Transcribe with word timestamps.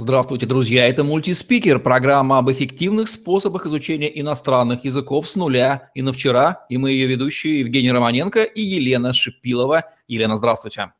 Здравствуйте, 0.00 0.46
друзья! 0.46 0.88
Это 0.88 1.04
мультиспикер, 1.04 1.78
программа 1.78 2.38
об 2.38 2.50
эффективных 2.50 3.10
способах 3.10 3.66
изучения 3.66 4.08
иностранных 4.18 4.86
языков 4.86 5.28
с 5.28 5.36
нуля 5.36 5.90
и 5.94 6.00
на 6.00 6.14
вчера. 6.14 6.64
И 6.70 6.78
мы 6.78 6.92
ее 6.92 7.06
ведущие 7.06 7.60
Евгений 7.60 7.92
Романенко 7.92 8.44
и 8.44 8.62
Елена 8.62 9.12
Шипилова. 9.12 9.84
Елена, 10.08 10.36
здравствуйте. 10.36 10.94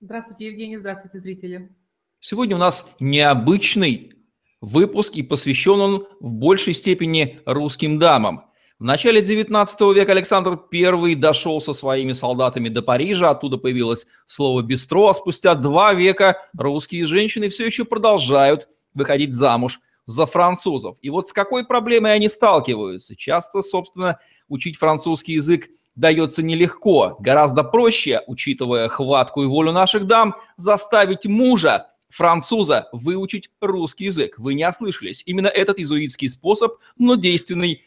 Здравствуйте, 0.00 0.46
Евгений, 0.46 0.78
здравствуйте, 0.78 1.20
зрители. 1.20 1.76
Сегодня 2.20 2.56
у 2.56 2.58
нас 2.58 2.90
необычный 3.00 4.14
выпуск, 4.62 5.16
и 5.16 5.22
посвящен 5.22 5.78
он 5.78 6.06
в 6.18 6.32
большей 6.32 6.72
степени 6.72 7.40
русским 7.44 7.98
дамам. 7.98 8.47
В 8.78 8.84
начале 8.84 9.20
XIX 9.20 9.92
века 9.92 10.12
Александр 10.12 10.56
I 10.72 11.16
дошел 11.16 11.60
со 11.60 11.72
своими 11.72 12.12
солдатами 12.12 12.68
до 12.68 12.80
Парижа, 12.80 13.30
оттуда 13.30 13.58
появилось 13.58 14.06
слово 14.24 14.62
«бистро», 14.62 15.08
а 15.08 15.14
спустя 15.14 15.56
два 15.56 15.94
века 15.94 16.36
русские 16.56 17.06
женщины 17.06 17.48
все 17.48 17.66
еще 17.66 17.84
продолжают 17.84 18.68
выходить 18.94 19.32
замуж 19.32 19.80
за 20.06 20.26
французов. 20.26 20.96
И 21.02 21.10
вот 21.10 21.26
с 21.26 21.32
какой 21.32 21.66
проблемой 21.66 22.14
они 22.14 22.28
сталкиваются? 22.28 23.16
Часто, 23.16 23.62
собственно, 23.62 24.20
учить 24.46 24.76
французский 24.76 25.32
язык 25.32 25.66
дается 25.96 26.44
нелегко. 26.44 27.16
Гораздо 27.18 27.64
проще, 27.64 28.22
учитывая 28.28 28.88
хватку 28.88 29.42
и 29.42 29.46
волю 29.46 29.72
наших 29.72 30.06
дам, 30.06 30.36
заставить 30.56 31.26
мужа 31.26 31.88
француза 32.10 32.88
выучить 32.92 33.50
русский 33.60 34.04
язык. 34.04 34.38
Вы 34.38 34.54
не 34.54 34.66
ослышались. 34.66 35.24
Именно 35.26 35.48
этот 35.48 35.80
иезуитский 35.80 36.28
способ, 36.28 36.74
но 36.96 37.16
действенный 37.16 37.82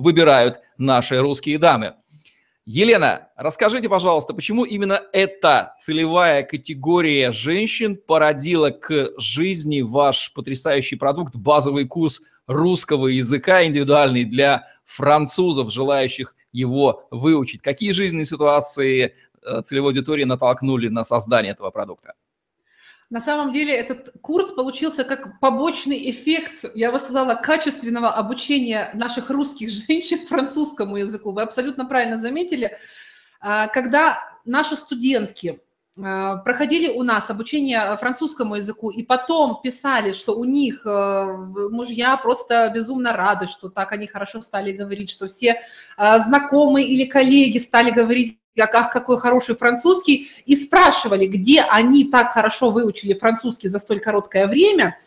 выбирают 0.00 0.60
наши 0.78 1.18
русские 1.20 1.58
дамы. 1.58 1.94
Елена, 2.66 3.28
расскажите, 3.36 3.88
пожалуйста, 3.88 4.34
почему 4.34 4.64
именно 4.64 5.00
эта 5.12 5.74
целевая 5.78 6.42
категория 6.42 7.32
женщин 7.32 7.96
породила 7.96 8.70
к 8.70 9.10
жизни 9.18 9.80
ваш 9.80 10.32
потрясающий 10.34 10.96
продукт, 10.96 11.34
базовый 11.34 11.86
курс 11.86 12.20
русского 12.46 13.08
языка, 13.08 13.64
индивидуальный 13.64 14.24
для 14.24 14.68
французов, 14.84 15.72
желающих 15.72 16.36
его 16.52 17.08
выучить? 17.10 17.62
Какие 17.62 17.92
жизненные 17.92 18.26
ситуации 18.26 19.14
э, 19.42 19.62
целевой 19.62 19.90
аудитории 19.90 20.24
натолкнули 20.24 20.88
на 20.88 21.02
создание 21.02 21.52
этого 21.52 21.70
продукта? 21.70 22.14
На 23.10 23.20
самом 23.20 23.52
деле 23.52 23.74
этот 23.74 24.12
курс 24.22 24.52
получился 24.52 25.02
как 25.02 25.40
побочный 25.40 26.10
эффект, 26.10 26.64
я 26.76 26.92
бы 26.92 27.00
сказала, 27.00 27.34
качественного 27.34 28.08
обучения 28.10 28.90
наших 28.94 29.30
русских 29.30 29.68
женщин 29.88 30.18
французскому 30.26 30.96
языку. 30.96 31.32
Вы 31.32 31.42
абсолютно 31.42 31.84
правильно 31.84 32.18
заметили. 32.18 32.78
А, 33.40 33.66
когда 33.66 34.20
наши 34.44 34.76
студентки 34.76 35.60
а, 36.00 36.36
проходили 36.36 36.88
у 36.88 37.02
нас 37.02 37.28
обучение 37.30 37.96
французскому 37.96 38.54
языку 38.54 38.90
и 38.90 39.02
потом 39.02 39.60
писали, 39.60 40.12
что 40.12 40.36
у 40.36 40.44
них 40.44 40.86
э, 40.86 41.26
мужья 41.70 42.16
просто 42.16 42.70
безумно 42.72 43.16
рады, 43.16 43.48
что 43.48 43.70
так 43.70 43.90
они 43.90 44.06
хорошо 44.06 44.40
стали 44.40 44.70
говорить, 44.70 45.10
что 45.10 45.26
все 45.26 45.62
а, 45.96 46.20
знакомые 46.20 46.86
или 46.86 47.06
коллеги 47.06 47.58
стали 47.58 47.90
говорить 47.90 48.39
как, 48.66 48.74
ах, 48.74 48.92
какой 48.92 49.18
хороший 49.18 49.56
французский, 49.56 50.30
и 50.46 50.56
спрашивали, 50.56 51.26
где 51.26 51.62
они 51.62 52.04
так 52.04 52.32
хорошо 52.32 52.70
выучили 52.70 53.14
французский 53.14 53.68
за 53.68 53.78
столь 53.78 54.00
короткое 54.00 54.46
время, 54.46 54.98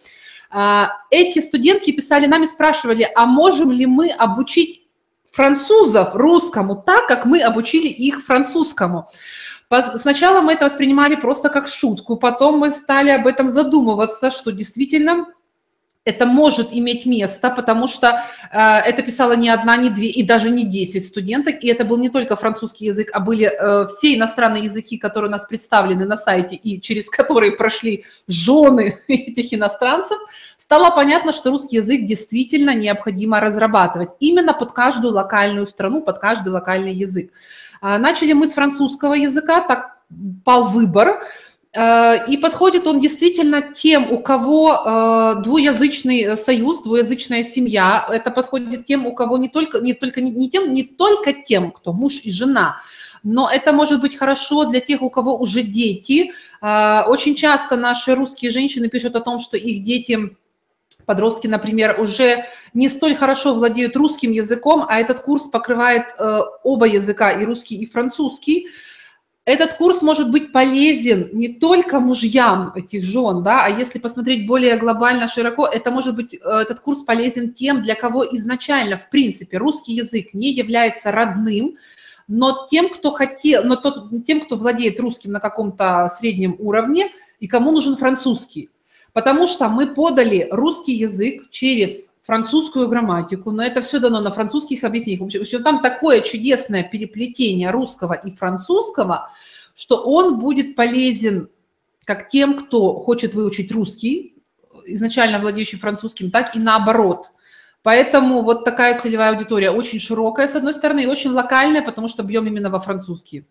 а, 0.49 0.97
эти 1.09 1.39
студентки 1.39 1.91
писали 1.91 2.27
нам 2.27 2.43
и 2.43 2.47
спрашивали, 2.47 3.09
а 3.15 3.25
можем 3.25 3.71
ли 3.71 3.85
мы 3.85 4.09
обучить 4.09 4.83
французов 5.31 6.13
русскому 6.13 6.75
так, 6.75 7.07
как 7.07 7.25
мы 7.25 7.41
обучили 7.41 7.87
их 7.87 8.23
французскому. 8.23 9.09
Сначала 9.97 10.41
мы 10.41 10.53
это 10.53 10.65
воспринимали 10.65 11.15
просто 11.15 11.49
как 11.49 11.67
шутку, 11.67 12.17
потом 12.17 12.59
мы 12.59 12.71
стали 12.71 13.09
об 13.09 13.25
этом 13.25 13.49
задумываться, 13.49 14.29
что 14.29 14.51
действительно 14.51 15.25
это 16.05 16.25
может 16.25 16.69
иметь 16.73 17.05
место, 17.05 17.49
потому 17.49 17.87
что 17.87 18.23
э, 18.51 18.59
это 18.59 19.01
писала 19.01 19.33
не 19.33 19.49
одна, 19.49 19.77
не 19.77 19.89
две 19.89 20.09
и 20.09 20.23
даже 20.23 20.49
не 20.49 20.65
десять 20.65 21.05
студенток, 21.05 21.63
и 21.63 21.67
это 21.67 21.85
был 21.85 21.97
не 21.97 22.09
только 22.09 22.35
французский 22.35 22.85
язык, 22.85 23.09
а 23.13 23.19
были 23.19 23.45
э, 23.45 23.87
все 23.87 24.15
иностранные 24.15 24.63
языки, 24.63 24.97
которые 24.97 25.29
у 25.29 25.31
нас 25.31 25.45
представлены 25.45 26.05
на 26.05 26.17
сайте 26.17 26.57
и 26.57 26.81
через 26.81 27.09
которые 27.09 27.53
прошли 27.53 28.03
жены 28.27 28.97
этих 29.07 29.53
иностранцев, 29.53 30.17
стало 30.57 30.93
понятно, 30.93 31.31
что 31.31 31.51
русский 31.51 31.77
язык 31.77 32.05
действительно 32.05 32.75
необходимо 32.75 33.39
разрабатывать 33.39 34.09
именно 34.19 34.53
под 34.53 34.73
каждую 34.73 35.13
локальную 35.13 35.67
страну, 35.67 36.01
под 36.01 36.19
каждый 36.19 36.49
локальный 36.49 36.93
язык. 36.93 37.31
Э, 37.81 37.97
начали 37.97 38.33
мы 38.33 38.47
с 38.47 38.53
французского 38.53 39.13
языка, 39.13 39.61
так 39.61 39.93
пал 40.43 40.69
выбор, 40.69 41.23
и 41.75 42.37
подходит 42.37 42.85
он 42.85 43.01
действительно 43.01 43.63
тем, 43.73 44.11
у 44.11 44.19
кого 44.19 44.73
э, 44.75 45.41
двуязычный 45.41 46.37
союз, 46.37 46.83
двуязычная 46.83 47.41
семья. 47.41 48.05
Это 48.11 48.29
подходит 48.29 48.85
тем, 48.85 49.07
у 49.07 49.13
кого 49.13 49.39
не 49.39 49.49
только, 49.49 49.79
не 49.79 49.93
только, 49.93 50.21
не 50.21 50.49
тем, 50.51 50.71
не 50.71 50.83
только 50.83 51.33
тем, 51.33 51.71
кто 51.71 51.91
муж 51.91 52.21
и 52.23 52.31
жена, 52.31 52.77
но 53.23 53.49
это 53.49 53.73
может 53.73 54.01
быть 54.01 54.15
хорошо 54.15 54.65
для 54.65 54.81
тех, 54.81 55.01
у 55.01 55.09
кого 55.09 55.35
уже 55.35 55.63
дети. 55.63 56.33
Э, 56.61 57.03
очень 57.07 57.33
часто 57.33 57.75
наши 57.75 58.13
русские 58.13 58.51
женщины 58.51 58.87
пишут 58.87 59.15
о 59.15 59.21
том, 59.21 59.39
что 59.39 59.57
их 59.57 59.83
дети 59.83 60.35
подростки, 61.07 61.47
например, 61.47 61.99
уже 61.99 62.45
не 62.73 62.87
столь 62.87 63.15
хорошо 63.15 63.55
владеют 63.55 63.95
русским 63.95 64.31
языком, 64.31 64.85
а 64.87 64.99
этот 64.99 65.21
курс 65.21 65.47
покрывает 65.47 66.05
э, 66.19 66.39
оба 66.63 66.85
языка, 66.85 67.31
и 67.31 67.45
русский, 67.45 67.75
и 67.75 67.85
французский 67.85 68.67
этот 69.45 69.73
курс 69.73 70.01
может 70.01 70.31
быть 70.31 70.53
полезен 70.53 71.29
не 71.33 71.49
только 71.49 71.99
мужьям 71.99 72.71
этих 72.75 73.03
жен, 73.03 73.43
да, 73.43 73.65
а 73.65 73.69
если 73.69 73.99
посмотреть 73.99 74.47
более 74.47 74.77
глобально, 74.77 75.27
широко, 75.27 75.67
это 75.67 75.91
может 75.91 76.15
быть, 76.15 76.33
э, 76.33 76.37
этот 76.37 76.79
курс 76.79 77.03
полезен 77.03 77.53
тем, 77.53 77.83
для 77.83 77.95
кого 77.95 78.25
изначально, 78.35 78.97
в 78.97 79.09
принципе, 79.09 79.57
русский 79.57 79.93
язык 79.93 80.33
не 80.33 80.53
является 80.53 81.11
родным, 81.11 81.75
но 82.29 82.67
тем, 82.71 82.87
кто 82.87 83.11
хотел, 83.11 83.65
но 83.65 83.75
тот, 83.75 84.25
тем, 84.25 84.39
кто 84.39 84.55
владеет 84.55 84.97
русским 85.01 85.33
на 85.33 85.41
каком-то 85.41 86.09
среднем 86.09 86.55
уровне 86.57 87.11
и 87.41 87.47
кому 87.47 87.71
нужен 87.71 87.97
французский. 87.97 88.69
Потому 89.11 89.45
что 89.45 89.67
мы 89.67 89.93
подали 89.93 90.47
русский 90.51 90.93
язык 90.93 91.49
через 91.51 92.12
французскую 92.23 92.87
грамматику, 92.87 93.51
но 93.51 93.63
это 93.63 93.81
все 93.81 93.99
дано 93.99 94.21
на 94.21 94.31
французских 94.31 94.83
объяснениях. 94.83 95.21
В 95.21 95.41
общем, 95.41 95.61
там 95.61 95.81
такое 95.81 96.21
чудесное 96.21 96.83
переплетение 96.83 97.69
русского 97.69 98.13
и 98.13 98.33
французского, 98.35 99.29
что 99.75 99.97
он 99.97 100.39
будет 100.39 100.75
полезен 100.75 101.49
как 102.05 102.29
тем, 102.29 102.57
кто 102.57 102.93
хочет 102.95 103.33
выучить 103.33 103.71
русский, 103.71 104.35
изначально 104.85 105.39
владеющий 105.39 105.77
французским, 105.77 106.31
так 106.31 106.55
и 106.55 106.59
наоборот. 106.59 107.27
Поэтому 107.81 108.41
вот 108.41 108.63
такая 108.63 108.97
целевая 108.97 109.35
аудитория 109.35 109.71
очень 109.71 109.99
широкая, 109.99 110.47
с 110.47 110.55
одной 110.55 110.73
стороны, 110.73 111.03
и 111.03 111.07
очень 111.07 111.31
локальная, 111.31 111.81
потому 111.81 112.07
что 112.07 112.23
бьем 112.23 112.47
именно 112.47 112.69
во 112.69 112.79
французский. 112.79 113.45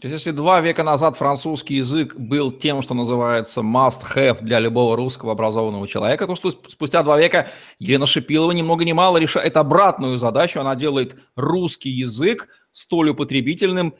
То 0.00 0.08
есть, 0.08 0.26
если 0.26 0.36
два 0.36 0.60
века 0.60 0.82
назад 0.82 1.16
французский 1.16 1.76
язык 1.76 2.16
был 2.16 2.52
тем, 2.52 2.82
что 2.82 2.92
называется 2.92 3.62
must-have 3.62 4.42
для 4.42 4.60
любого 4.60 4.94
русского 4.94 5.32
образованного 5.32 5.88
человека, 5.88 6.26
то 6.26 6.36
что 6.36 6.50
спустя 6.50 7.02
два 7.02 7.18
века 7.18 7.48
Елена 7.78 8.04
Шипилова 8.04 8.52
ни 8.52 8.60
много 8.60 8.84
ни 8.84 8.92
мало 8.92 9.16
решает 9.16 9.56
обратную 9.56 10.18
задачу. 10.18 10.60
Она 10.60 10.74
делает 10.74 11.16
русский 11.34 11.88
язык 11.88 12.48
столь 12.72 13.10
употребительным 13.10 13.94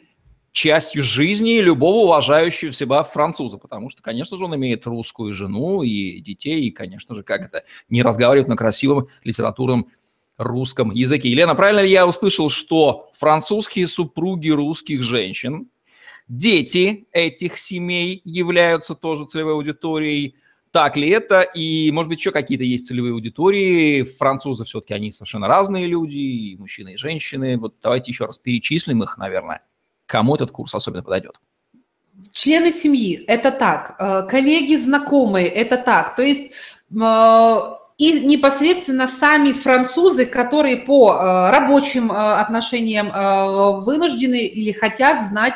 частью 0.53 1.03
жизни 1.03 1.61
любого 1.61 2.05
уважающего 2.05 2.75
себя 2.75 3.03
француза, 3.03 3.57
потому 3.57 3.89
что, 3.89 4.03
конечно 4.03 4.37
же, 4.37 4.45
он 4.45 4.55
имеет 4.55 4.87
русскую 4.87 5.33
жену 5.33 5.83
и 5.83 6.21
детей, 6.21 6.65
и, 6.65 6.71
конечно 6.71 7.15
же, 7.15 7.23
как 7.23 7.41
это, 7.41 7.63
не 7.89 8.03
разговаривает 8.03 8.49
на 8.49 8.57
красивом 8.57 9.09
литературном 9.25 9.87
русском 10.37 10.91
языке. 10.91 11.31
Елена, 11.31 11.55
правильно 11.55 11.81
ли 11.81 11.91
я 11.91 12.07
услышал, 12.07 12.51
что 12.51 13.09
французские 13.15 13.89
супруги 13.89 14.51
русских 14.51 15.03
женщин 15.03 15.71
Дети 16.29 17.07
этих 17.13 17.57
семей 17.59 18.21
являются 18.25 18.95
тоже 18.95 19.27
целевой 19.27 19.55
аудиторией. 19.55 20.37
Так 20.73 20.97
ли 20.97 21.09
это? 21.09 21.41
И, 21.41 21.91
может 21.93 22.09
быть, 22.09 22.19
еще 22.19 22.33
какие-то 22.33 22.65
есть 22.65 22.89
целевые 22.89 23.13
аудитории. 23.13 24.03
Французы 24.03 24.65
все-таки, 24.65 24.93
они 24.93 25.11
совершенно 25.11 25.47
разные 25.47 25.87
люди, 25.87 26.19
и 26.19 26.57
мужчины, 26.57 26.95
и 26.95 26.97
женщины. 26.97 27.57
Вот 27.57 27.77
давайте 27.83 28.11
еще 28.11 28.27
раз 28.27 28.39
перечислим 28.39 29.03
их, 29.03 29.17
наверное. 29.19 29.63
Кому 30.07 30.35
этот 30.35 30.51
курс 30.51 30.75
особенно 30.75 31.03
подойдет? 31.03 31.41
Члены 32.33 32.73
семьи– 32.73 33.15
это 33.27 33.51
так. 33.51 33.97
Э, 33.99 34.27
коллеги, 34.29 34.77
знакомые– 34.77 35.47
это 35.49 35.77
так. 35.77 36.17
То 36.17 36.23
есть 36.23 36.51
э, 36.51 37.59
и 37.99 38.21
непосредственно 38.27 39.09
сами 39.09 39.53
французы, 39.53 40.27
которые 40.27 40.79
по 40.79 41.13
э, 41.13 41.51
рабочим 41.51 42.11
отношениям 42.13 43.83
вынуждены 43.83 44.47
или 44.47 44.73
хотят 44.73 45.27
знать 45.27 45.55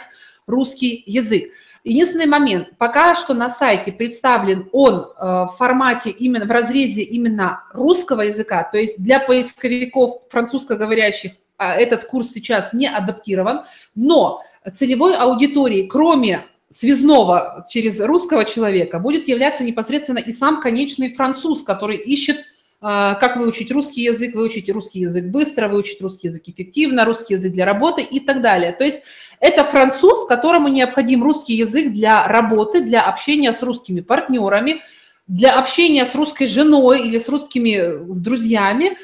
русский 0.50 1.02
язык. 1.06 1.50
Единственный 1.82 2.26
момент, 2.26 2.69
пока 2.76 3.14
что 3.14 3.32
на 3.32 3.49
сайте 3.49 3.91
представлен 3.91 4.69
он 4.73 4.97
э, 4.97 5.05
в 5.19 5.55
формате 5.56 6.11
именно, 6.11 6.44
в 6.44 6.50
разрезе 6.50 7.02
именно 7.02 7.62
русского 7.73 8.23
языка, 8.23 8.69
то 8.70 8.76
есть 8.76 9.02
для 9.02 9.19
поисковиков 9.19 10.29
французскоговорящих 10.29 11.32
а, 11.56 11.75
этот 11.75 12.06
курс 12.06 12.31
сейчас 12.31 12.73
не 12.73 12.87
адаптирован, 12.87 13.62
но 13.94 14.43
целевой 14.75 15.14
аудитории, 15.14 15.87
кроме 15.87 16.47
связного 16.70 17.64
через 17.69 18.00
русского 18.00 18.44
человека 18.44 18.99
будет 18.99 19.29
являться 19.29 19.64
непосредственно 19.64 20.19
и 20.19 20.32
сам 20.32 20.61
конечный 20.61 21.12
француз, 21.12 21.62
который 21.62 21.96
ищет, 21.96 22.37
а, 22.81 23.14
как 23.17 23.37
выучить 23.37 23.70
русский 23.73 24.03
язык, 24.03 24.35
выучить 24.35 24.70
русский 24.70 25.00
язык 25.00 25.26
быстро, 25.26 25.69
выучить 25.69 26.00
русский 26.00 26.29
язык 26.29 26.44
эффективно, 26.46 27.05
русский 27.05 27.35
язык 27.35 27.53
для 27.53 27.67
работы 27.67 28.03
и 28.03 28.20
так 28.20 28.41
далее. 28.41 28.73
То 28.73 28.85
есть 28.85 29.03
это 29.40 29.64
француз, 29.64 30.26
которому 30.26 30.69
необходим 30.69 31.25
русский 31.25 31.54
язык 31.54 31.92
для 31.92 32.28
работы, 32.28 32.82
для 32.82 33.00
общения 33.00 33.52
с 33.52 33.62
русскими 33.62 34.02
партнерами, 34.02 34.82
для 35.26 35.58
общения 35.58 36.04
с 36.04 36.14
русской 36.14 36.46
женой 36.46 37.06
или 37.06 37.16
с 37.16 37.28
русскими 37.28 38.06
с 38.12 38.20
друзьями. 38.20 38.98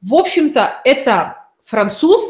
В 0.00 0.14
общем-то, 0.14 0.80
это 0.84 1.48
француз, 1.62 2.22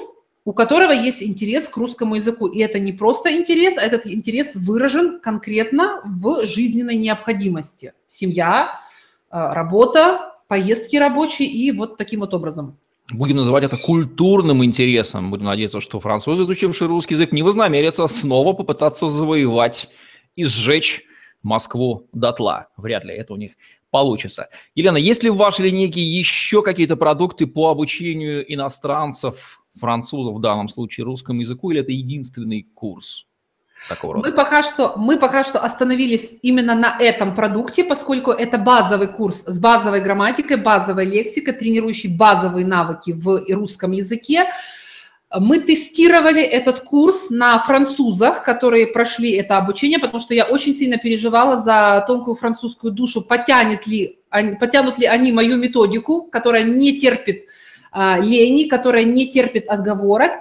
у 0.45 0.53
которого 0.53 0.91
есть 0.91 1.23
интерес 1.23 1.69
к 1.69 1.77
русскому 1.77 2.17
языку. 2.17 2.47
И 2.47 2.59
это 2.59 2.81
не 2.81 2.93
просто 2.93 3.35
интерес, 3.35 3.79
а 3.79 3.83
этот 3.83 4.07
интерес 4.07 4.57
выражен 4.57 5.21
конкретно 5.21 6.01
в 6.05 6.47
жизненной 6.47 6.97
необходимости. 6.97 7.93
Семья, 8.07 8.81
э, 9.31 9.53
работа, 9.53 10.35
поездки 10.49 10.97
рабочие 10.97 11.49
и 11.49 11.71
вот 11.71 11.99
таким 11.99 12.21
вот 12.21 12.35
образом. 12.35 12.79
Будем 13.13 13.37
называть 13.37 13.65
это 13.65 13.77
культурным 13.77 14.65
интересом. 14.65 15.31
Будем 15.31 15.45
надеяться, 15.45 15.81
что 15.81 16.01
французы, 16.01 16.45
изучившие 16.45 16.89
русский 16.89 17.15
язык, 17.15 17.33
не 17.33 17.43
вознамерятся 17.43 18.09
снова 18.09 18.55
попытаться 18.55 19.09
завоевать 19.09 19.91
и 20.37 20.45
сжечь 20.45 21.03
Москву 21.43 22.09
дотла. 22.13 22.69
Вряд 22.79 23.05
ли 23.05 23.15
это 23.15 23.35
у 23.35 23.37
них 23.37 23.53
получится. 23.91 24.49
Елена, 24.75 24.97
есть 24.97 25.23
ли 25.23 25.29
в 25.29 25.37
вашей 25.37 25.67
линейке 25.67 26.01
еще 26.01 26.63
какие-то 26.63 26.97
продукты 26.97 27.47
по 27.47 27.71
обучению 27.71 28.51
иностранцев, 28.53 29.63
французов 29.79 30.35
в 30.35 30.41
данном 30.41 30.69
случае, 30.69 31.05
русскому 31.05 31.43
языку, 31.43 31.71
или 31.71 31.81
это 31.83 31.93
единственный 31.93 32.63
курс? 32.75 33.27
Такого 33.89 34.15
рода? 34.15 34.29
Мы 34.29 34.35
пока, 34.35 34.63
что, 34.63 34.95
мы 34.97 35.17
пока 35.17 35.45
что 35.45 35.59
остановились 35.59 36.39
именно 36.43 36.75
на 36.75 36.97
этом 36.99 37.35
продукте, 37.35 37.85
поскольку 37.85 38.31
это 38.31 38.59
базовый 38.59 39.09
курс 39.09 39.45
с 39.47 39.59
базовой 39.59 40.01
грамматикой, 40.01 40.57
базовой 40.57 41.05
лексикой, 41.05 41.55
тренирующий 41.55 42.17
базовые 42.17 42.67
навыки 42.67 43.13
в 43.13 43.45
русском 43.51 43.93
языке. 43.93 44.47
Мы 45.37 45.59
тестировали 45.59 46.43
этот 46.43 46.81
курс 46.81 47.31
на 47.31 47.59
французах, 47.59 48.45
которые 48.45 48.87
прошли 48.87 49.33
это 49.33 49.57
обучение, 49.57 49.99
потому 49.99 50.21
что 50.21 50.33
я 50.33 50.45
очень 50.45 50.75
сильно 50.75 50.97
переживала 50.97 51.57
за 51.57 52.05
тонкую 52.07 52.37
французскую 52.37 52.93
душу, 52.93 53.23
потянет 53.23 53.87
ли, 53.87 54.21
потянут 54.31 54.99
ли 54.99 55.07
они 55.07 55.33
мою 55.33 55.57
методику, 55.57 56.29
которая 56.31 56.63
не 56.63 56.99
терпит 57.01 57.47
а, 57.91 58.19
лени, 58.19 58.69
которая 58.69 59.05
не 59.05 59.31
терпит 59.31 59.69
отговорок. 59.69 60.33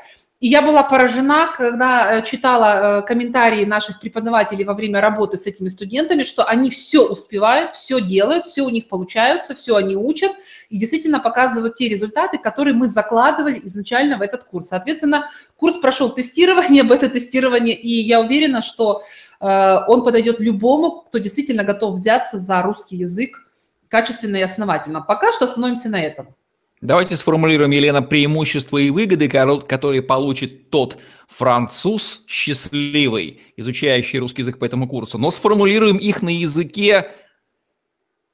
И 0.44 0.48
я 0.50 0.62
была 0.62 0.84
поражена, 0.84 1.54
когда 1.56 2.18
э, 2.18 2.26
читала 2.26 3.00
э, 3.00 3.02
комментарии 3.04 3.64
наших 3.64 4.02
преподавателей 4.02 4.66
во 4.66 4.74
время 4.74 5.00
работы 5.00 5.38
с 5.38 5.46
этими 5.46 5.70
студентами, 5.70 6.24
что 6.24 6.44
они 6.44 6.70
все 6.70 7.08
успевают, 7.08 7.72
все 7.72 8.02
делают, 8.02 8.46
все 8.46 8.64
у 8.64 8.70
них 8.70 8.90
получается, 8.90 9.56
все 9.56 9.78
они 9.78 9.96
учат 9.96 10.34
и 10.68 10.78
действительно 10.78 11.22
показывают 11.22 11.78
те 11.78 11.88
результаты, 11.88 12.40
которые 12.40 12.74
мы 12.74 12.90
закладывали 12.90 13.62
изначально 13.64 14.18
в 14.18 14.22
этот 14.22 14.44
курс. 14.44 14.68
Соответственно, 14.68 15.30
курс 15.56 15.78
прошел 15.78 16.14
тестирование, 16.14 16.84
бета-тестирование, 16.84 17.80
и 17.80 18.02
я 18.02 18.20
уверена, 18.20 18.62
что 18.62 19.04
э, 19.40 19.78
он 19.88 20.04
подойдет 20.04 20.42
любому, 20.42 21.04
кто 21.08 21.20
действительно 21.20 21.64
готов 21.64 21.96
взяться 21.96 22.38
за 22.38 22.62
русский 22.64 22.98
язык 22.98 23.48
качественно 23.88 24.36
и 24.36 24.42
основательно. 24.42 25.00
Пока 25.00 25.32
что 25.32 25.46
остановимся 25.46 25.88
на 25.88 26.02
этом. 26.04 26.36
Давайте 26.84 27.16
сформулируем, 27.16 27.72
Елена, 27.72 28.02
преимущества 28.02 28.78
и 28.78 28.90
выгоды, 28.90 29.30
которые 29.30 30.02
получит 30.02 30.70
тот 30.70 30.98
француз 31.30 32.24
счастливый, 32.28 33.40
изучающий 33.56 34.20
русский 34.20 34.42
язык 34.42 34.60
по 34.60 34.66
этому 34.66 34.90
курсу, 34.90 35.18
но 35.18 35.32
сформулируем 35.32 35.96
их 35.96 36.22
на 36.22 36.28
языке 36.28 37.12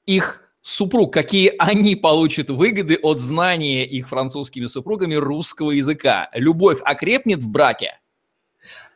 их 0.08 0.42
супруг, 0.64 1.14
какие 1.14 1.54
они 1.60 1.96
получат 1.96 2.50
выгоды 2.50 2.98
от 3.04 3.20
знания 3.20 3.86
их 3.86 4.10
французскими 4.10 4.66
супругами 4.66 5.14
русского 5.14 5.70
языка. 5.70 6.28
Любовь 6.34 6.80
окрепнет 6.84 7.44
в 7.44 7.50
браке? 7.52 8.00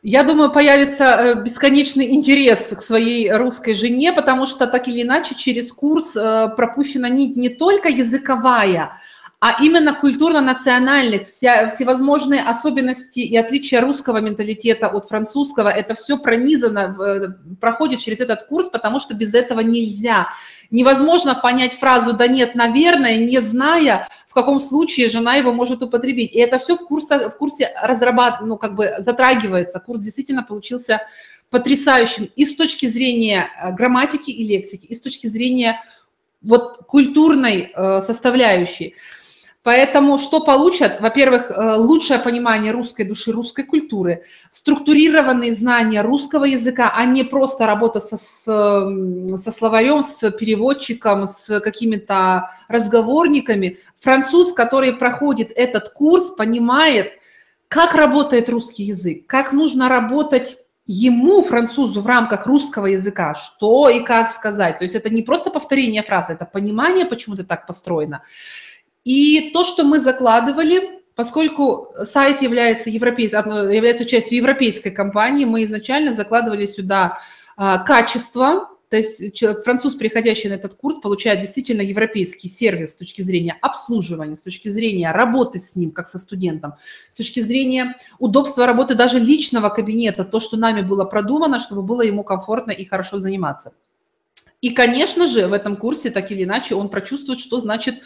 Я 0.02 0.24
думаю, 0.24 0.50
появится 0.50 1.04
э, 1.04 1.44
бесконечный 1.44 2.12
интерес 2.12 2.74
к 2.76 2.80
своей 2.80 3.32
русской 3.32 3.72
жене, 3.74 4.12
потому 4.12 4.46
что 4.46 4.66
так 4.66 4.88
или 4.88 5.02
иначе 5.02 5.36
через 5.36 5.72
курс 5.72 6.16
э, 6.16 6.48
пропущена 6.56 7.08
нить 7.08 7.36
не 7.36 7.50
только 7.50 7.88
языковая, 7.88 8.98
а 9.46 9.62
именно 9.62 9.92
культурно-национальных, 9.92 11.26
вся, 11.26 11.68
всевозможные 11.68 12.40
особенности 12.40 13.20
и 13.20 13.36
отличия 13.36 13.82
русского 13.82 14.22
менталитета 14.22 14.88
от 14.88 15.04
французского, 15.04 15.68
это 15.68 15.92
все 15.92 16.16
пронизано, 16.16 16.96
э, 16.98 17.54
проходит 17.60 18.00
через 18.00 18.20
этот 18.20 18.44
курс, 18.44 18.70
потому 18.70 18.98
что 18.98 19.12
без 19.12 19.34
этого 19.34 19.60
нельзя. 19.60 20.28
Невозможно 20.70 21.34
понять 21.34 21.74
фразу 21.74 22.14
«да 22.14 22.26
нет, 22.26 22.54
наверное», 22.54 23.18
не 23.18 23.42
зная, 23.42 24.08
в 24.28 24.32
каком 24.32 24.60
случае 24.60 25.10
жена 25.10 25.34
его 25.34 25.52
может 25.52 25.82
употребить. 25.82 26.32
И 26.32 26.38
это 26.38 26.56
все 26.56 26.74
в 26.74 26.86
курсе, 26.86 27.28
в 27.28 27.36
курсе 27.36 27.70
разрабат, 27.82 28.40
ну, 28.40 28.56
как 28.56 28.74
бы 28.74 28.94
затрагивается. 29.00 29.78
Курс 29.78 30.00
действительно 30.00 30.42
получился 30.42 31.02
потрясающим 31.50 32.30
и 32.34 32.46
с 32.46 32.56
точки 32.56 32.86
зрения 32.86 33.50
э, 33.62 33.72
грамматики 33.72 34.30
и 34.30 34.42
лексики, 34.42 34.86
и 34.86 34.94
с 34.94 35.02
точки 35.02 35.26
зрения 35.26 35.82
вот 36.40 36.86
культурной 36.86 37.72
э, 37.74 38.00
составляющей. 38.00 38.94
Поэтому 39.64 40.18
что 40.18 40.40
получат? 40.40 41.00
Во-первых, 41.00 41.50
э, 41.50 41.76
лучшее 41.76 42.18
понимание 42.18 42.70
русской 42.70 43.04
души, 43.04 43.32
русской 43.32 43.64
культуры, 43.64 44.24
структурированные 44.50 45.54
знания 45.54 46.02
русского 46.02 46.44
языка, 46.44 46.92
а 46.94 47.06
не 47.06 47.24
просто 47.24 47.66
работа 47.66 47.98
со, 47.98 48.18
со 48.18 49.50
словарем, 49.50 50.02
с 50.02 50.30
переводчиком, 50.32 51.26
с 51.26 51.60
какими-то 51.60 52.50
разговорниками. 52.68 53.78
Француз, 54.00 54.52
который 54.52 54.92
проходит 54.98 55.50
этот 55.56 55.88
курс, 55.94 56.32
понимает, 56.32 57.12
как 57.68 57.94
работает 57.94 58.50
русский 58.50 58.82
язык, 58.82 59.26
как 59.26 59.54
нужно 59.54 59.88
работать 59.88 60.58
ему, 60.86 61.42
французу, 61.42 62.02
в 62.02 62.06
рамках 62.06 62.46
русского 62.46 62.84
языка, 62.84 63.34
что 63.34 63.88
и 63.88 64.00
как 64.00 64.30
сказать. 64.30 64.76
То 64.76 64.84
есть 64.84 64.94
это 64.94 65.08
не 65.08 65.22
просто 65.22 65.48
повторение 65.48 66.02
фразы, 66.02 66.34
это 66.34 66.44
понимание, 66.44 67.06
почему 67.06 67.34
это 67.34 67.44
так 67.44 67.66
построено. 67.66 68.22
И 69.04 69.50
то, 69.52 69.64
что 69.64 69.84
мы 69.84 70.00
закладывали, 70.00 71.00
поскольку 71.14 71.88
сайт 72.04 72.42
является, 72.42 72.90
европейс... 72.90 73.32
является 73.32 74.04
частью 74.04 74.38
европейской 74.38 74.90
компании, 74.90 75.44
мы 75.44 75.64
изначально 75.64 76.12
закладывали 76.12 76.66
сюда 76.66 77.18
а, 77.56 77.78
качество, 77.78 78.70
то 78.94 78.98
есть 78.98 79.42
француз, 79.64 79.96
приходящий 79.96 80.48
на 80.48 80.54
этот 80.54 80.74
курс, 80.74 80.98
получает 80.98 81.40
действительно 81.40 81.80
европейский 81.82 82.48
сервис 82.48 82.92
с 82.92 82.96
точки 82.96 83.22
зрения 83.22 83.56
обслуживания, 83.60 84.36
с 84.36 84.42
точки 84.42 84.68
зрения 84.68 85.10
работы 85.10 85.58
с 85.58 85.74
ним, 85.74 85.90
как 85.90 86.06
со 86.06 86.18
студентом, 86.18 86.74
с 87.10 87.16
точки 87.16 87.40
зрения 87.40 87.96
удобства 88.20 88.66
работы 88.66 88.94
даже 88.94 89.18
личного 89.18 89.68
кабинета, 89.68 90.24
то, 90.24 90.38
что 90.38 90.56
нами 90.56 90.82
было 90.82 91.04
продумано, 91.04 91.58
чтобы 91.58 91.82
было 91.82 92.02
ему 92.02 92.22
комфортно 92.22 92.70
и 92.70 92.84
хорошо 92.84 93.18
заниматься. 93.18 93.74
И, 94.60 94.70
конечно 94.70 95.26
же, 95.26 95.48
в 95.48 95.52
этом 95.52 95.76
курсе, 95.76 96.10
так 96.10 96.30
или 96.30 96.44
иначе, 96.44 96.74
он 96.76 96.88
прочувствует, 96.88 97.40
что 97.40 97.58
значит 97.58 97.96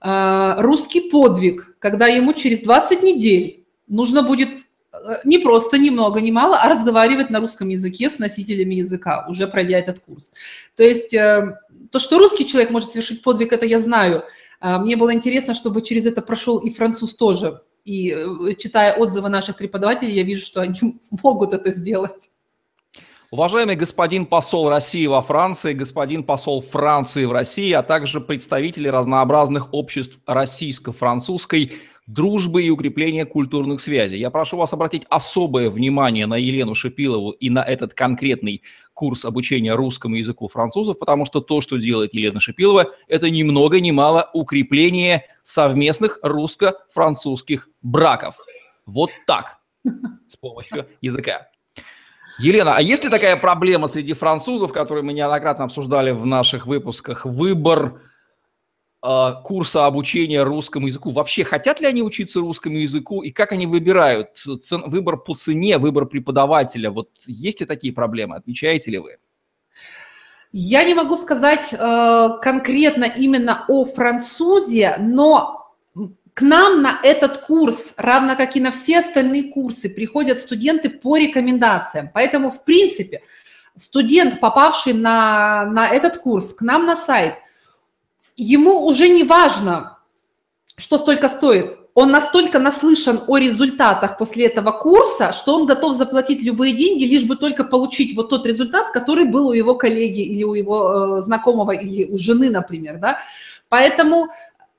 русский 0.00 1.10
подвиг, 1.10 1.76
когда 1.78 2.06
ему 2.06 2.32
через 2.32 2.60
20 2.60 3.02
недель 3.02 3.64
нужно 3.88 4.22
будет 4.22 4.48
э, 4.92 4.96
не 5.24 5.38
просто 5.38 5.78
ни 5.78 5.90
много, 5.90 6.20
ни 6.20 6.30
мало, 6.30 6.58
а 6.58 6.68
разговаривать 6.68 7.30
на 7.30 7.40
русском 7.40 7.68
языке 7.68 8.10
с 8.10 8.18
носителями 8.18 8.74
языка, 8.74 9.26
уже 9.28 9.46
пройдя 9.46 9.78
этот 9.78 10.00
курс. 10.00 10.34
То 10.76 10.82
есть 10.82 11.14
э, 11.14 11.58
то, 11.90 11.98
что 11.98 12.18
русский 12.18 12.46
человек 12.46 12.70
может 12.70 12.90
совершить 12.90 13.22
подвиг, 13.22 13.52
это 13.52 13.66
я 13.66 13.78
знаю. 13.78 14.24
Мне 14.60 14.96
было 14.96 15.12
интересно, 15.12 15.52
чтобы 15.52 15.82
через 15.82 16.06
это 16.06 16.22
прошел 16.22 16.58
и 16.58 16.70
француз 16.70 17.14
тоже. 17.14 17.60
И 17.86 18.10
э, 18.10 18.54
читая 18.58 18.94
отзывы 18.94 19.28
наших 19.28 19.56
преподавателей, 19.56 20.12
я 20.12 20.24
вижу, 20.24 20.44
что 20.44 20.60
они 20.60 21.00
могут 21.22 21.54
это 21.54 21.70
сделать. 21.70 22.30
Уважаемый 23.32 23.74
господин 23.74 24.24
посол 24.24 24.68
России 24.68 25.04
во 25.06 25.20
Франции, 25.20 25.72
господин 25.72 26.22
посол 26.22 26.60
Франции 26.60 27.24
в 27.24 27.32
России, 27.32 27.72
а 27.72 27.82
также 27.82 28.20
представители 28.20 28.86
разнообразных 28.86 29.74
обществ 29.74 30.20
российско-французской 30.26 31.72
дружбы 32.06 32.62
и 32.62 32.70
укрепления 32.70 33.26
культурных 33.26 33.80
связей. 33.80 34.18
Я 34.18 34.30
прошу 34.30 34.58
вас 34.58 34.72
обратить 34.72 35.06
особое 35.10 35.70
внимание 35.70 36.26
на 36.26 36.36
Елену 36.36 36.76
Шипилову 36.76 37.32
и 37.32 37.50
на 37.50 37.64
этот 37.64 37.94
конкретный 37.94 38.62
курс 38.94 39.24
обучения 39.24 39.74
русскому 39.74 40.14
языку 40.14 40.46
французов, 40.46 40.96
потому 41.00 41.24
что 41.24 41.40
то, 41.40 41.60
что 41.60 41.78
делает 41.78 42.14
Елена 42.14 42.38
Шипилова, 42.38 42.92
это 43.08 43.28
ни 43.28 43.42
много 43.42 43.80
ни 43.80 43.90
мало 43.90 44.30
укрепление 44.34 45.24
совместных 45.42 46.20
русско-французских 46.22 47.70
браков. 47.82 48.36
Вот 48.86 49.10
так, 49.26 49.58
с 50.28 50.36
помощью 50.36 50.86
языка. 51.00 51.48
Елена, 52.38 52.76
а 52.76 52.82
есть 52.82 53.02
ли 53.04 53.10
такая 53.10 53.36
проблема 53.36 53.88
среди 53.88 54.12
французов, 54.12 54.72
которую 54.72 55.04
мы 55.04 55.12
неоднократно 55.14 55.64
обсуждали 55.64 56.10
в 56.10 56.26
наших 56.26 56.66
выпусках, 56.66 57.24
выбор 57.24 58.02
э, 59.02 59.32
курса 59.42 59.86
обучения 59.86 60.42
русскому 60.42 60.88
языку? 60.88 61.12
Вообще 61.12 61.44
хотят 61.44 61.80
ли 61.80 61.86
они 61.86 62.02
учиться 62.02 62.40
русскому 62.40 62.76
языку 62.76 63.22
и 63.22 63.30
как 63.30 63.52
они 63.52 63.66
выбирают? 63.66 64.36
Цен, 64.36 64.82
выбор 64.86 65.16
по 65.16 65.34
цене, 65.34 65.78
выбор 65.78 66.04
преподавателя. 66.06 66.90
Вот 66.90 67.08
есть 67.26 67.60
ли 67.60 67.66
такие 67.66 67.94
проблемы? 67.94 68.36
Отмечаете 68.36 68.90
ли 68.90 68.98
вы? 68.98 69.16
Я 70.52 70.84
не 70.84 70.94
могу 70.94 71.16
сказать 71.16 71.72
э, 71.72 72.28
конкретно 72.42 73.04
именно 73.04 73.64
о 73.68 73.86
французе, 73.86 74.96
но 74.98 75.55
к 76.36 76.42
нам 76.42 76.82
на 76.82 77.00
этот 77.02 77.38
курс, 77.38 77.94
равно 77.96 78.36
как 78.36 78.56
и 78.56 78.60
на 78.60 78.70
все 78.70 78.98
остальные 78.98 79.44
курсы, 79.44 79.88
приходят 79.88 80.38
студенты 80.38 80.90
по 80.90 81.16
рекомендациям. 81.16 82.10
Поэтому, 82.12 82.50
в 82.50 82.62
принципе, 82.62 83.22
студент, 83.74 84.38
попавший 84.38 84.92
на, 84.92 85.64
на 85.64 85.88
этот 85.88 86.18
курс 86.18 86.52
к 86.52 86.60
нам 86.60 86.84
на 86.84 86.94
сайт, 86.94 87.36
ему 88.36 88.84
уже 88.84 89.08
не 89.08 89.24
важно, 89.24 89.96
что 90.76 90.98
столько 90.98 91.30
стоит. 91.30 91.78
Он 91.94 92.10
настолько 92.10 92.58
наслышан 92.58 93.22
о 93.26 93.38
результатах 93.38 94.18
после 94.18 94.44
этого 94.44 94.72
курса, 94.72 95.32
что 95.32 95.54
он 95.56 95.64
готов 95.64 95.96
заплатить 95.96 96.42
любые 96.42 96.76
деньги, 96.76 97.04
лишь 97.04 97.24
бы 97.24 97.36
только 97.36 97.64
получить 97.64 98.14
вот 98.14 98.28
тот 98.28 98.44
результат, 98.44 98.90
который 98.90 99.24
был 99.24 99.48
у 99.48 99.52
его 99.54 99.74
коллеги 99.74 100.20
или 100.20 100.44
у 100.44 100.52
его 100.52 101.18
э, 101.18 101.22
знакомого 101.22 101.70
или 101.70 102.04
у 102.04 102.18
жены, 102.18 102.50
например, 102.50 102.98
да. 102.98 103.20
Поэтому 103.70 104.28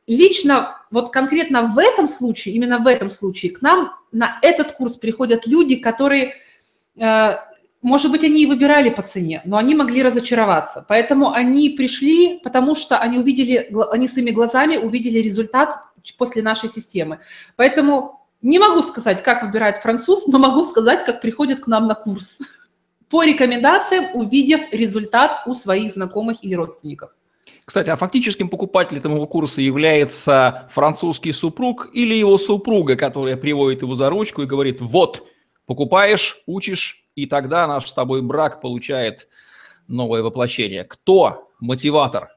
лично, 0.07 0.77
вот 0.89 1.11
конкретно 1.11 1.63
в 1.67 1.77
этом 1.77 2.07
случае, 2.07 2.55
именно 2.55 2.79
в 2.79 2.87
этом 2.87 3.09
случае, 3.09 3.51
к 3.51 3.61
нам 3.61 3.91
на 4.11 4.39
этот 4.41 4.71
курс 4.71 4.97
приходят 4.97 5.45
люди, 5.45 5.75
которые 5.75 6.35
э, 6.95 7.35
может 7.81 8.11
быть, 8.11 8.23
они 8.23 8.43
и 8.43 8.45
выбирали 8.45 8.89
по 8.89 9.01
цене, 9.01 9.41
но 9.45 9.57
они 9.57 9.75
могли 9.75 10.01
разочароваться. 10.01 10.85
Поэтому 10.87 11.31
они 11.31 11.69
пришли, 11.69 12.39
потому 12.43 12.75
что 12.75 12.97
они 12.97 13.19
увидели, 13.19 13.69
они 13.91 14.07
своими 14.07 14.31
глазами 14.31 14.77
увидели 14.77 15.19
результат 15.19 15.79
после 16.17 16.41
нашей 16.41 16.69
системы. 16.69 17.19
Поэтому 17.55 18.27
не 18.41 18.59
могу 18.59 18.81
сказать, 18.81 19.23
как 19.23 19.43
выбирает 19.43 19.77
француз, 19.77 20.27
но 20.27 20.39
могу 20.39 20.63
сказать, 20.63 21.05
как 21.05 21.21
приходит 21.21 21.61
к 21.61 21.67
нам 21.67 21.87
на 21.87 21.95
курс. 21.95 22.39
По 23.09 23.23
рекомендациям, 23.23 24.07
увидев 24.15 24.61
результат 24.71 25.43
у 25.45 25.53
своих 25.53 25.93
знакомых 25.93 26.43
или 26.43 26.55
родственников. 26.55 27.11
Кстати, 27.67 27.89
а 27.89 27.97
фактическим 27.97 28.47
покупателем 28.47 28.99
этого 28.99 29.25
курса 29.25 29.59
является 29.59 30.69
французский 30.71 31.33
супруг 31.33 31.89
или 31.91 32.15
его 32.15 32.37
супруга, 32.37 32.95
которая 32.95 33.35
приводит 33.35 33.81
его 33.81 33.93
за 33.93 34.09
ручку 34.09 34.41
и 34.41 34.45
говорит, 34.45 34.79
вот, 34.79 35.27
покупаешь, 35.65 36.41
учишь, 36.45 37.03
и 37.15 37.25
тогда 37.25 37.67
наш 37.67 37.89
с 37.89 37.93
тобой 37.93 38.21
брак 38.21 38.61
получает 38.61 39.27
новое 39.89 40.23
воплощение. 40.23 40.85
Кто 40.85 41.51
мотиватор? 41.59 42.29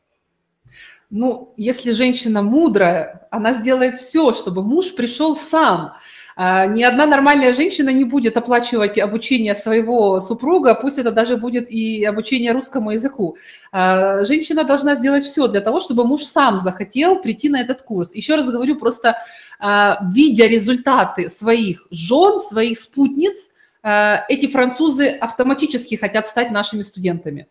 Ну, 1.10 1.54
если 1.56 1.92
женщина 1.92 2.42
мудрая, 2.42 3.28
она 3.30 3.54
сделает 3.54 3.98
все, 3.98 4.32
чтобы 4.32 4.64
муж 4.64 4.96
пришел 4.96 5.36
сам. 5.36 5.92
А, 6.36 6.66
ни 6.66 6.82
одна 6.82 7.06
нормальная 7.06 7.52
женщина 7.52 7.90
не 7.90 8.04
будет 8.04 8.36
оплачивать 8.36 8.98
обучение 8.98 9.54
своего 9.54 10.20
супруга, 10.20 10.74
пусть 10.74 10.98
это 10.98 11.10
даже 11.10 11.36
будет 11.36 11.70
и 11.70 12.04
обучение 12.04 12.52
русскому 12.52 12.92
языку. 12.92 13.36
А, 13.72 14.24
женщина 14.24 14.64
должна 14.64 14.94
сделать 14.94 15.24
все 15.24 15.48
для 15.48 15.60
того, 15.60 15.80
чтобы 15.80 16.04
муж 16.04 16.22
сам 16.22 16.58
захотел 16.58 17.20
прийти 17.20 17.48
на 17.48 17.60
этот 17.60 17.82
курс. 17.82 18.14
Еще 18.14 18.36
раз 18.36 18.48
говорю, 18.48 18.76
просто 18.76 19.18
а, 19.58 19.98
видя 20.12 20.46
результаты 20.46 21.28
своих 21.28 21.86
жен, 21.90 22.40
своих 22.40 22.78
спутниц, 22.78 23.50
эти 23.82 24.46
французы 24.46 25.08
автоматически 25.08 25.94
хотят 25.94 26.26
стать 26.26 26.50
нашими 26.50 26.82
студентами. 26.82 27.46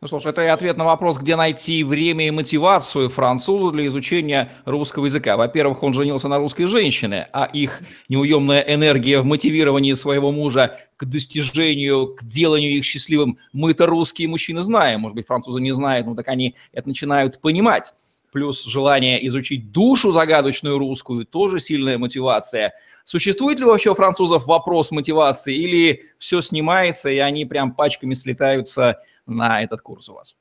Ну 0.00 0.20
ж, 0.20 0.26
это 0.26 0.42
и 0.42 0.46
ответ 0.46 0.76
на 0.76 0.84
вопрос, 0.84 1.18
где 1.18 1.36
найти 1.36 1.84
время 1.84 2.26
и 2.26 2.30
мотивацию 2.30 3.08
французу 3.08 3.70
для 3.70 3.86
изучения 3.86 4.50
русского 4.64 5.06
языка. 5.06 5.36
Во-первых, 5.36 5.82
он 5.82 5.94
женился 5.94 6.28
на 6.28 6.38
русской 6.38 6.66
женщине, 6.66 7.28
а 7.32 7.44
их 7.44 7.82
неуемная 8.08 8.60
энергия 8.60 9.20
в 9.20 9.24
мотивировании 9.24 9.94
своего 9.94 10.32
мужа 10.32 10.78
к 10.96 11.04
достижению, 11.04 12.14
к 12.14 12.24
деланию 12.24 12.76
их 12.76 12.84
счастливым, 12.84 13.38
мы-то 13.52 13.86
русские 13.86 14.28
мужчины 14.28 14.62
знаем, 14.62 15.00
может 15.00 15.16
быть, 15.16 15.26
французы 15.26 15.60
не 15.60 15.74
знают, 15.74 16.06
но 16.06 16.14
так 16.14 16.28
они 16.28 16.54
это 16.72 16.88
начинают 16.88 17.40
понимать. 17.40 17.94
Плюс 18.32 18.64
желание 18.64 19.24
изучить 19.28 19.70
душу 19.70 20.10
загадочную 20.10 20.78
русскую, 20.78 21.24
тоже 21.24 21.60
сильная 21.60 21.98
мотивация– 21.98 22.72
Существует 23.04 23.58
ли 23.58 23.64
вообще 23.64 23.90
у 23.90 23.94
французов 23.94 24.46
вопрос 24.46 24.90
мотивации 24.90 25.56
или 25.56 26.02
все 26.18 26.40
снимается, 26.40 27.08
и 27.08 27.18
они 27.18 27.44
прям 27.44 27.72
пачками 27.72 28.14
слетаются 28.14 29.00
на 29.26 29.62
этот 29.62 29.80
курс 29.80 30.08
у 30.08 30.14
вас? 30.14 30.36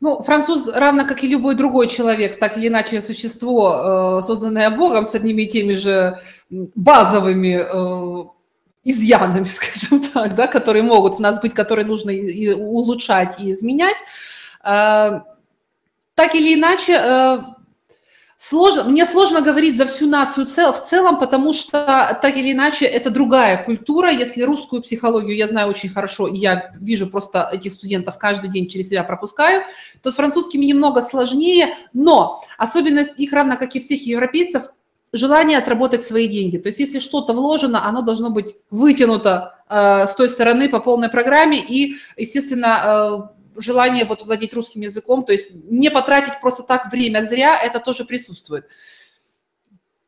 Ну, 0.00 0.22
француз, 0.22 0.68
равно 0.68 1.06
как 1.06 1.22
и 1.22 1.28
любой 1.28 1.54
другой 1.54 1.88
человек, 1.88 2.38
так 2.38 2.58
или 2.58 2.68
иначе 2.68 3.00
существо, 3.00 4.18
э, 4.18 4.22
созданное 4.22 4.70
Богом 4.70 5.06
с 5.06 5.14
одними 5.14 5.42
и 5.42 5.48
теми 5.48 5.74
же 5.74 6.18
базовыми 6.50 7.60
э, 7.62 8.24
изъянами, 8.82 9.44
скажем 9.48 10.00
так, 10.00 10.34
да, 10.34 10.48
которые 10.48 10.82
могут 10.82 11.14
в 11.14 11.20
нас 11.20 11.40
быть, 11.40 11.54
которые 11.54 11.86
нужно 11.86 12.10
и 12.10 12.52
улучшать 12.52 13.40
и 13.40 13.52
изменять. 13.52 13.96
Э, 16.16 16.22
так 16.22 16.34
или 16.34 16.54
иначе, 16.54 17.44
Сложно, 18.36 18.84
мне 18.84 19.06
сложно 19.06 19.40
говорить 19.40 19.76
за 19.76 19.86
всю 19.86 20.06
нацию 20.06 20.44
цел, 20.44 20.74
в 20.74 20.84
целом, 20.84 21.18
потому 21.18 21.54
что 21.54 22.18
так 22.20 22.36
или 22.36 22.52
иначе 22.52 22.84
это 22.84 23.08
другая 23.08 23.64
культура. 23.64 24.10
Если 24.10 24.42
русскую 24.42 24.82
психологию 24.82 25.34
я 25.34 25.46
знаю 25.46 25.70
очень 25.70 25.88
хорошо, 25.88 26.26
и 26.26 26.36
я 26.36 26.72
вижу 26.78 27.08
просто 27.08 27.48
этих 27.50 27.72
студентов 27.72 28.18
каждый 28.18 28.50
день 28.50 28.68
через 28.68 28.90
себя 28.90 29.02
пропускаю, 29.02 29.62
то 30.02 30.10
с 30.10 30.16
французскими 30.16 30.66
немного 30.66 31.00
сложнее, 31.00 31.74
но 31.94 32.42
особенность 32.58 33.18
их, 33.18 33.32
равно 33.32 33.56
как 33.56 33.76
и 33.76 33.80
всех 33.80 34.04
европейцев, 34.04 34.64
желание 35.14 35.56
отработать 35.56 36.02
свои 36.02 36.28
деньги. 36.28 36.58
То 36.58 36.68
есть 36.68 36.80
если 36.80 36.98
что-то 36.98 37.32
вложено, 37.32 37.86
оно 37.86 38.02
должно 38.02 38.28
быть 38.30 38.56
вытянуто 38.68 39.54
э, 39.70 40.06
с 40.06 40.14
той 40.16 40.28
стороны 40.28 40.68
по 40.68 40.80
полной 40.80 41.08
программе 41.08 41.64
и, 41.66 41.94
естественно, 42.16 43.30
э, 43.32 43.33
желание 43.56 44.04
вот 44.04 44.24
владеть 44.24 44.54
русским 44.54 44.80
языком, 44.82 45.24
то 45.24 45.32
есть 45.32 45.52
не 45.54 45.90
потратить 45.90 46.40
просто 46.40 46.62
так 46.62 46.90
время 46.92 47.22
зря, 47.22 47.58
это 47.60 47.80
тоже 47.80 48.04
присутствует. 48.04 48.66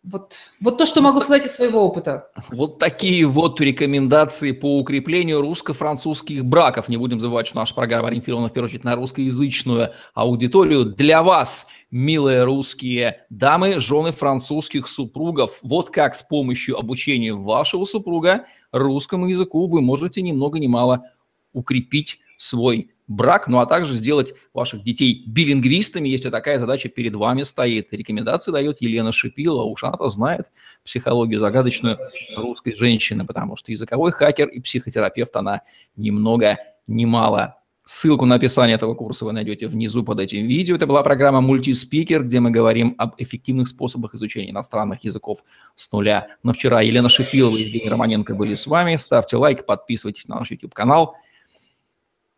Вот, 0.09 0.37
вот 0.61 0.79
то, 0.79 0.87
что 0.87 1.03
могу 1.03 1.21
сказать 1.21 1.47
из 1.47 1.57
своего 1.57 1.85
опыта. 1.85 2.31
Вот 2.51 2.79
такие 2.79 3.27
вот 3.27 3.61
рекомендации 3.61 4.53
по 4.53 4.79
укреплению 4.79 5.41
русско-французских 5.41 6.45
браков. 6.45 6.89
Не 6.89 6.97
будем 6.97 7.19
забывать, 7.19 7.49
что 7.49 7.57
наша 7.57 7.75
программа 7.75 8.07
ориентирована 8.07 8.49
в 8.49 8.53
первую 8.53 8.69
очередь 8.69 8.85
на 8.85 8.95
русскоязычную 8.95 9.91
аудиторию. 10.15 10.85
Для 10.85 11.25
вас, 11.25 11.67
милые 11.91 12.45
русские 12.45 13.27
дамы, 13.31 13.81
жены 13.81 14.13
французских 14.13 14.87
супругов, 14.87 15.59
вот 15.63 15.91
как 15.91 16.15
с 16.15 16.23
помощью 16.23 16.79
обучения 16.79 17.35
вашего 17.35 17.85
супруга 17.85 18.45
русскому 18.71 19.27
языку 19.27 19.67
вы 19.67 19.81
можете 19.81 20.23
ни 20.23 20.31
много 20.31 20.61
ни 20.61 20.69
мало 20.69 21.11
укрепить 21.53 22.21
свой 22.37 22.93
брак, 23.09 23.49
ну 23.49 23.59
а 23.61 23.67
также 23.67 23.95
сделать 23.95 24.35
ваших 24.53 24.83
детей 24.83 25.25
билингвистами, 25.27 26.09
если 26.09 26.31
такая 26.31 26.59
задача 26.59 26.89
перед 26.89 27.15
вами 27.15 27.43
стоит. 27.43 27.93
Рекомендации 27.93 28.53
дает 28.53 28.81
Елена 28.81 29.13
Шипила, 29.13 29.63
уж 29.63 29.85
она-то 29.85 30.09
знает 30.09 30.51
психологию 30.85 31.41
загадочную 31.41 31.99
русской 32.37 32.75
женщины, 32.75 33.25
потому 33.25 33.57
что 33.57 33.73
языковой 33.73 34.13
хакер 34.13 34.49
и 34.49 34.61
психотерапевт 34.61 35.35
она 35.37 35.63
ни 35.97 36.11
много 36.11 36.59
ни 36.89 37.05
мало. 37.05 37.59
Ссылку 37.89 38.27
на 38.27 38.35
описание 38.35 38.75
этого 38.75 38.95
курса 38.95 39.25
вы 39.25 39.33
найдете 39.33 39.69
внизу 39.69 40.03
под 40.03 40.19
этим 40.19 40.45
видео. 40.45 40.75
Это 40.75 40.89
была 40.89 41.05
программа 41.05 41.41
«Мультиспикер», 41.41 42.25
где 42.25 42.41
мы 42.41 42.51
говорим 42.51 42.97
об 42.99 43.15
эффективных 43.19 43.69
способах 43.69 44.17
изучения 44.17 44.51
иностранных 44.51 45.05
языков 45.05 45.45
с 45.77 45.93
нуля. 45.93 46.27
Но 46.43 46.53
вчера 46.53 46.81
Елена 46.81 47.09
Шипилова 47.09 47.57
и 47.57 47.63
Евгений 47.63 47.89
Романенко 47.89 48.35
были 48.35 48.57
с 48.57 48.67
вами. 48.67 48.97
Ставьте 48.97 49.37
лайк, 49.37 49.67
подписывайтесь 49.67 50.27
на 50.27 50.41
наш 50.41 50.51
YouTube-канал– 50.51 51.15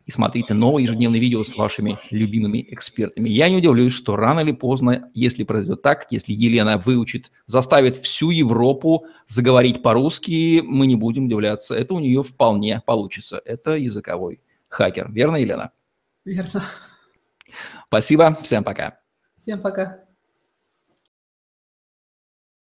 и 0.09 0.11
смотрите 0.11 0.55
новые 0.55 0.85
ежедневные 0.85 1.21
видео 1.21 1.43
с 1.43 1.55
вашими 1.55 1.99
любимыми 2.09 2.65
экспертами. 2.71 3.29
Я 3.29 3.47
не 3.47 3.57
удивлюсь, 3.57 3.93
что 3.93 4.15
рано 4.15 4.39
или 4.39 4.53
поздно, 4.53 5.11
если 5.13 5.43
произойдет 5.43 5.83
так, 5.83 6.07
если 6.09 6.33
Елена 6.33 6.79
выучит, 6.79 7.31
заставит 7.45 7.95
всю 7.95 8.31
Европу 8.31 9.05
заговорить 9.27 9.83
по-русски, 9.83 10.61
мы 10.65 10.87
не 10.87 10.95
будем 10.95 11.25
удивляться. 11.25 11.75
Это 11.75 11.93
у 11.93 11.99
нее 11.99 12.23
вполне 12.23 12.81
получится. 12.87 13.39
Это 13.45 13.77
языковой 13.77 14.41
хакер. 14.67 15.11
Верно, 15.11 15.35
Елена? 15.35 15.73
Верно. 16.25 16.63
Спасибо. 17.85 18.35
Всем 18.41 18.63
пока. 18.63 18.97
Всем 19.35 19.61
пока. 19.61 20.08